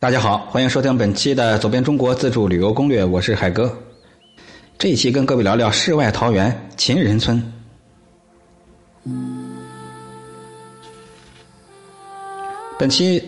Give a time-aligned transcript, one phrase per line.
[0.00, 3.70] 大家好，欢迎收听本期的《走遍中国自助旅游攻略》，我是海哥。
[4.78, 7.52] 这一期跟各位聊聊世外桃源秦人村。
[12.78, 13.22] 本期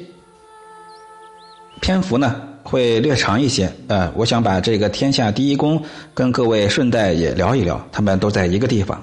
[1.83, 5.79] 篇幅呢会略长一些，呃，我想把这个天下第一宫
[6.15, 8.99] 跟各位顺带也聊一聊，他们都在一个地方。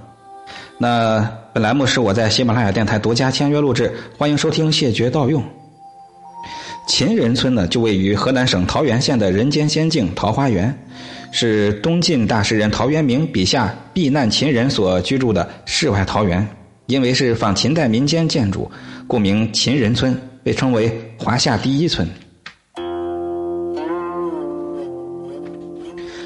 [0.80, 1.22] 那
[1.54, 5.44] 本栏目是我在喜马拉雅电台独家签约录制，欢迎收听，谢绝盗用。
[6.90, 10.76] 秦人村呢，就位于河南省桃源县的人间仙境桃花源，
[11.32, 16.46] 是东晋大诗人陶渊明笔下避难秦人所居住的世外桃源。
[16.88, 18.70] 因为是仿秦代民间建筑，
[19.06, 22.08] 故名秦人村，被称为华夏第一村。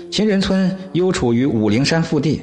[0.10, 2.42] 秦人村幽处于武陵山腹地，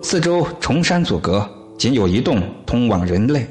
[0.00, 1.44] 四周崇山阻隔，
[1.76, 3.44] 仅有一栋通往人类。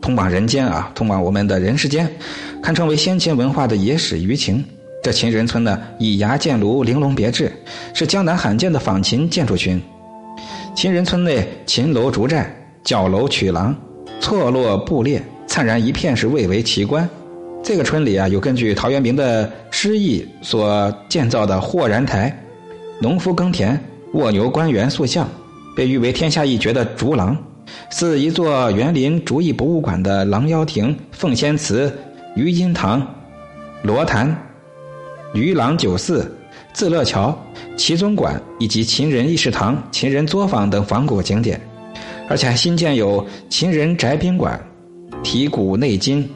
[0.00, 2.10] 通往人间啊，通往我们的人世间，
[2.62, 4.64] 堪称为先秦文化的野史舆情。
[5.02, 7.50] 这秦人村呢，以崖建炉，玲珑别致，
[7.94, 9.80] 是江南罕见的仿秦建筑群。
[10.74, 13.74] 秦人村内秦楼竹寨、角楼曲廊，
[14.20, 17.08] 错落布列，灿然一片，是蔚为奇观。
[17.62, 22.34] 这个村里啊，有根据陶渊明的诗意所建造的豁然台、
[23.00, 23.78] 农夫耕田、
[24.12, 25.26] 卧牛官员塑像，
[25.74, 27.36] 被誉为天下一绝的竹廊。
[27.88, 31.92] 似一座园林竹艺博物馆的狼妖亭、凤仙祠、
[32.36, 33.06] 余音堂、
[33.82, 34.34] 罗潭、
[35.34, 36.36] 渔郎酒肆、
[36.72, 37.36] 自乐桥、
[37.76, 41.60] 齐宗馆以及秦人议事堂、秦人作坊等仿古景点，
[42.28, 44.60] 而且还新建有秦人宅宾馆，
[45.22, 46.28] 体古内今，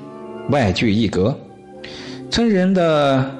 [0.51, 1.37] 外具一格。
[2.31, 3.31] 村人的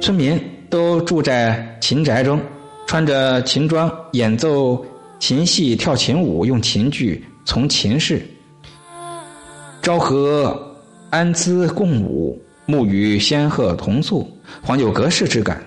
[0.00, 2.40] 村民都住在秦宅中，
[2.86, 4.84] 穿着秦装，演奏。
[5.18, 8.20] 琴戏跳秦舞，用琴剧从秦氏，
[9.80, 10.71] 昭和
[11.12, 14.26] 安姿共舞，沐与仙鹤同宿，
[14.66, 15.62] 恍有隔世之感。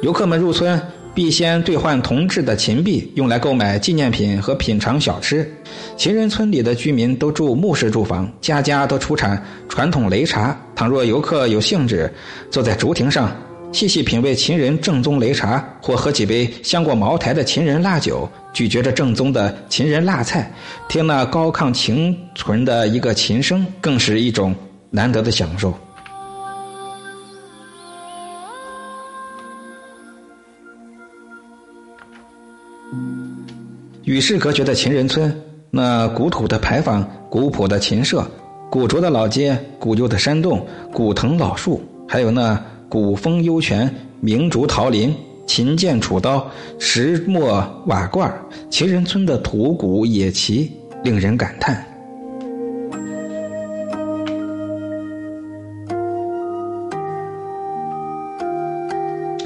[0.00, 0.80] 游客们入村
[1.12, 5.46] 必先兑换铜制的秦币，用来购买纪念品和品尝小吃。
[5.98, 10.58] 秦人村里的居民都住木式住房，家家都出产传统擂茶。
[10.74, 12.10] 倘若游客有兴致，
[12.50, 13.36] 坐在竹亭上。
[13.74, 20.48] 细细品味秦人正宗擂茶，或喝几杯香过茅台的秦人辣酒，咀嚼着正宗的秦人辣菜，
[20.88, 24.54] 听那高亢清纯的一个琴声，更是一种
[24.90, 25.74] 难得的享受。
[34.04, 35.36] 与世隔绝的秦人村，
[35.72, 38.24] 那古土的牌坊、古朴的琴社、
[38.70, 42.56] 古拙的老街、古旧的山洞、古藤老树，还有那。
[42.94, 45.12] 古风幽泉、明竹桃林、
[45.48, 48.32] 秦剑楚刀、石磨瓦罐，
[48.70, 50.70] 秦人村的土谷野奇，
[51.02, 51.84] 令人感叹。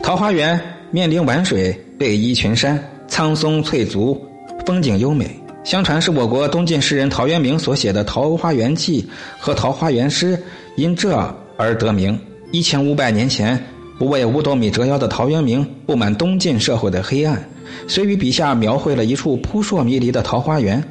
[0.03, 0.61] 桃花源
[0.91, 4.23] 面临晚水，背依群山，苍松翠竹，
[4.67, 5.35] 风景优美。
[5.65, 9.03] 相传是我国东晋诗人陶渊明所写的《桃花源记》
[9.39, 10.37] 和《桃花源诗》，
[10.77, 11.17] 因这
[11.57, 12.21] 而得名。
[12.51, 13.63] 一千五百年前，
[13.99, 17.47] 不为五斗米折腰的陶渊明不满东晋社会的黑暗，
[17.87, 20.83] 遂于笔下描绘了一处扑朔迷离的桃花源。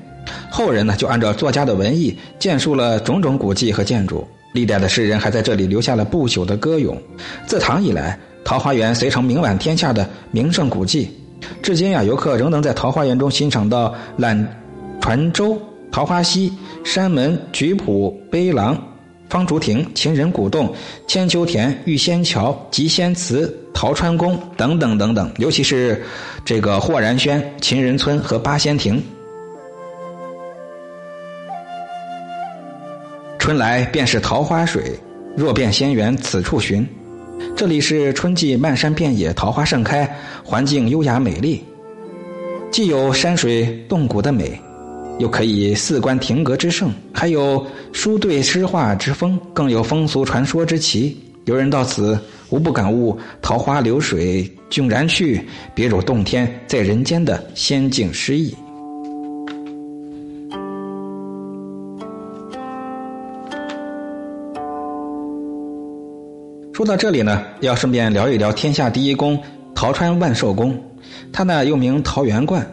[0.51, 4.28] 后人呢，就按照作家的文艺，建树了种种古迹和建筑。
[4.53, 6.95] 历代的诗人还在这里留下了不朽的歌咏。
[7.47, 11.09] 自唐以来，桃花源遂成名满天下的名胜古迹。
[11.63, 14.47] 至今呀，游客仍能在桃花源中欣赏到揽
[15.01, 15.59] 船舟、
[15.91, 16.53] 桃花溪、
[16.84, 18.78] 山门、菊圃、碑廊。
[19.30, 20.74] 方竹亭、秦人古洞、
[21.06, 26.02] 千秋田、玉仙桥、集仙祠、陶川宫等等等等，尤其是
[26.46, 29.04] 这个霍然轩、秦人村和八仙亭。
[33.38, 34.98] 春来便是桃花水，
[35.36, 36.88] 若变仙缘此处寻。
[37.56, 40.10] 这里是春季漫山遍野桃花盛开，
[40.44, 41.64] 环境优雅美丽，
[42.72, 44.60] 既有山水洞谷的美。
[45.20, 51.18] 又可以四观亭阁之胜，还有书对诗画之风，更有风俗传说之奇。
[51.46, 52.19] 游人到此，
[52.50, 55.44] 无不感悟“桃花流水迥然去，
[55.74, 58.54] 别有洞天在人间”的仙境诗意。
[66.74, 69.42] 说到这里呢，要顺便聊一聊天下第一宫
[69.74, 70.80] 桃川万寿宫，
[71.34, 72.63] 它呢又名桃源观。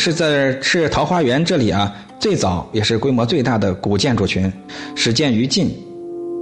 [0.00, 4.50] 是在是桃花源这里啊，最早也是规模最大的古建筑群，
[4.96, 5.70] 始建于晋，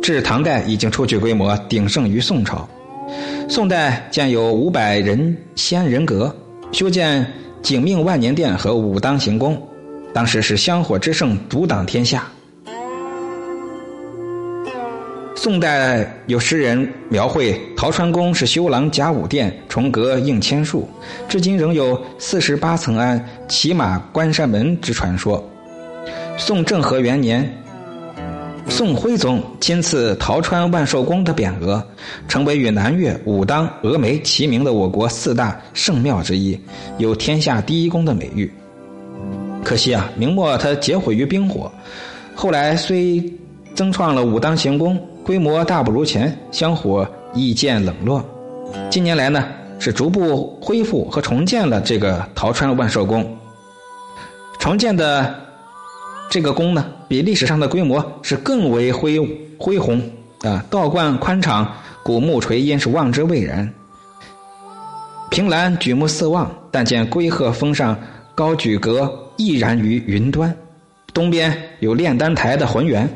[0.01, 2.69] 至唐代已经初具规模，鼎盛于宋朝。
[3.49, 6.33] 宋代建有五百人仙人阁，
[6.71, 7.27] 修建
[7.61, 9.61] 景命万年殿和武当行宫，
[10.15, 12.31] 当时是香火之盛，独挡天下。
[15.49, 20.87] 宋代有诗人描绘陶川宫是修廊甲午殿，重阁应千树，
[21.27, 25.43] 至今仍有四十八层庵、骑马关山门之传说。
[26.37, 27.51] 宋政和元年，
[28.69, 31.83] 宋徽宗亲赐陶川万寿宫的匾额，
[32.29, 36.61] 成为与南岳、武当、峨眉齐名的我国四大圣庙之一，
[36.99, 38.53] 有天下第一宫的美誉。
[39.65, 41.73] 可惜啊，明末它劫毁于兵火，
[42.35, 43.25] 后来虽
[43.75, 45.03] 增创了武当行宫。
[45.29, 48.25] 规模大不如前，香火亦渐冷落。
[48.89, 49.45] 近年来呢，
[49.79, 53.37] 是逐步恢复和重建了这个陶川万寿宫。
[54.59, 55.35] 重建的
[56.31, 59.21] 这个宫呢，比历史上的规模是更为恢
[59.59, 60.01] 恢宏
[60.45, 61.71] 啊，道观宽敞，
[62.03, 63.71] 古木垂荫是望之蔚然。
[65.29, 67.95] 凭栏举目四望，但见龟鹤峰上
[68.35, 70.57] 高举阁屹然于云端，
[71.13, 73.07] 东边有炼丹台的浑圆。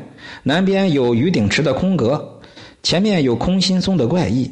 [0.43, 2.39] 南边有鱼鼎池的空阁，
[2.81, 4.51] 前面有空心松的怪异。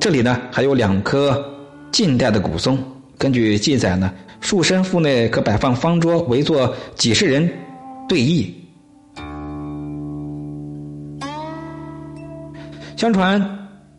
[0.00, 1.44] 这里呢还有两棵
[1.90, 2.78] 近代的古松，
[3.16, 7.50] 根据记载呢，树身腹内可摆放方桌，围坐几十人
[8.08, 8.48] 对弈。
[12.96, 13.40] 相传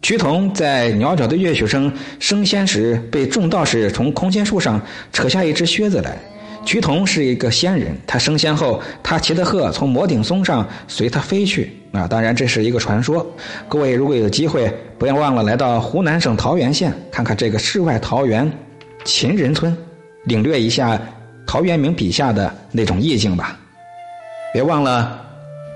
[0.02, 4.82] 瞿同在袅袅的乐曲声升仙时，被众道士从空心树上
[5.12, 6.18] 扯下一只靴子来。
[6.66, 11.72] 瞿同是一个仙人，他升仙后，他骑的鹤从摩顶松上随他飞去。
[11.92, 13.26] 啊，当然这是一个传说。
[13.68, 18.52] 各位如果有机会，不要忘了来到湖南省桃源县看看这个世外桃源
[19.04, 19.76] 秦人村，
[20.26, 21.02] 领略一下
[21.48, 23.58] 陶渊明笔下的那种意境吧。
[24.54, 25.20] 别忘了，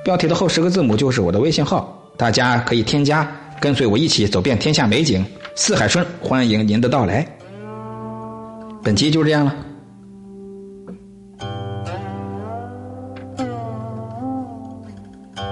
[0.03, 3.27] 标题的后十个字母就是我的微信号，大家可以添加，
[3.59, 5.25] 跟随我一起走遍天下美景。
[5.55, 7.25] 四海春，欢迎您的到来。
[8.83, 9.55] 本期就这样了。